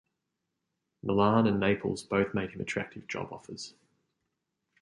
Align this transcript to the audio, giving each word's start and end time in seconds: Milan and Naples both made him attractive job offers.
Milan 1.03 1.45
and 1.45 1.59
Naples 1.59 2.01
both 2.01 2.33
made 2.33 2.49
him 2.49 2.59
attractive 2.61 3.07
job 3.07 3.31
offers. 3.31 3.75